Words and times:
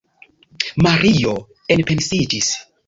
Mario 0.87 1.35
enpensiĝis. 1.77 2.55